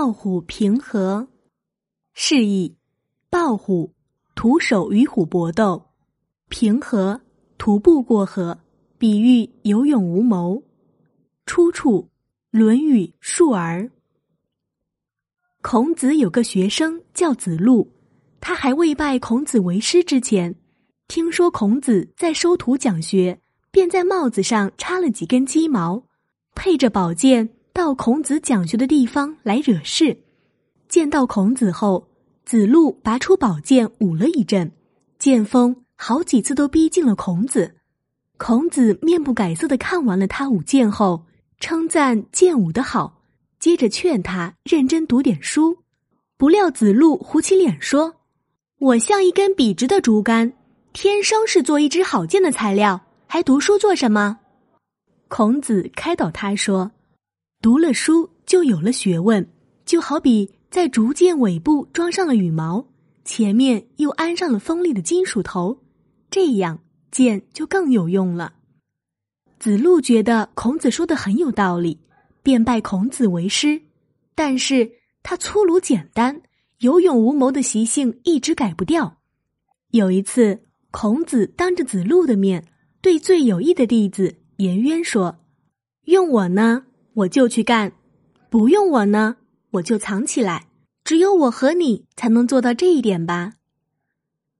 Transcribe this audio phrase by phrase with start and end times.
[0.00, 1.28] 抱虎平和，
[2.14, 2.74] 示意
[3.28, 3.92] 抱虎，
[4.34, 5.78] 徒手与虎搏斗；
[6.48, 7.20] 平和，
[7.58, 8.58] 徒步过河，
[8.96, 10.62] 比喻有勇无谋。
[11.44, 12.08] 出处：
[12.58, 13.82] 《论语·述而》。
[15.60, 17.92] 孔子有个学生叫子路，
[18.40, 20.54] 他还未拜孔子为师之前，
[21.08, 23.38] 听说孔子在收徒讲学，
[23.70, 26.02] 便在帽子上插了几根鸡毛，
[26.54, 27.50] 配着宝剑。
[27.72, 30.16] 到孔子讲学的地方来惹事，
[30.88, 32.08] 见到孔子后，
[32.44, 34.72] 子路拔出宝剑舞了一阵，
[35.18, 37.76] 剑锋好几次都逼近了孔子。
[38.36, 41.24] 孔子面不改色的看完了他舞剑后，
[41.58, 43.22] 称赞剑舞的好，
[43.58, 45.78] 接着劝他认真读点书。
[46.36, 48.16] 不料子路糊起脸说
[48.80, 50.52] ：“我像一根笔直的竹竿，
[50.92, 54.38] 天生是做一支好剑的材料，还读书做什么？”
[55.28, 56.90] 孔子开导他说。
[57.62, 59.46] 读了书就有了学问，
[59.84, 62.86] 就好比在竹剑尾部装上了羽毛，
[63.22, 65.78] 前面又安上了锋利的金属头，
[66.30, 68.54] 这样剑就更有用了。
[69.58, 71.98] 子路觉得孔子说的很有道理，
[72.42, 73.82] 便拜孔子为师。
[74.34, 76.40] 但是他粗鲁简单、
[76.78, 79.18] 有勇无谋的习性一直改不掉。
[79.90, 82.66] 有一次，孔子当着子路的面，
[83.02, 85.40] 对最有益的弟子颜渊说
[86.06, 86.86] ：“用我呢。”
[87.20, 87.92] 我就去干，
[88.48, 89.36] 不用我呢，
[89.72, 90.68] 我就藏起来。
[91.04, 93.54] 只有我和你才能做到这一点吧。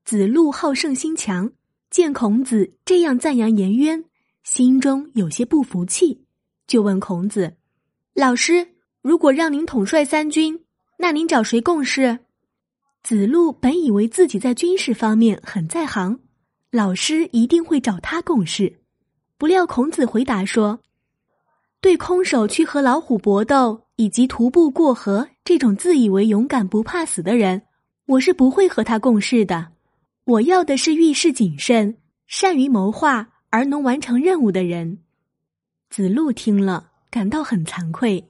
[0.04, 1.52] 子路好胜心强，
[1.90, 4.04] 见孔子这样赞扬颜渊，
[4.42, 6.24] 心中有些不服气，
[6.66, 7.54] 就问孔子
[8.14, 8.68] ：“老师，
[9.00, 10.64] 如果让您统帅三军，
[10.98, 12.18] 那您找谁共事？”
[13.02, 16.18] 子路本以为自己在军事方面很在行，
[16.70, 18.80] 老师一定会找他共事，
[19.38, 20.80] 不料孔子回答说。
[21.80, 27.62] 对空手去和老虎搏斗，以及徒步过河这种自以为勇敢不怕死的人，
[28.06, 29.68] 我是不会和他共事的。
[30.24, 34.98] 我要的是遇事谨慎、善于谋划而能完成任务的人。
[35.88, 38.29] 子路听了，感到很惭愧，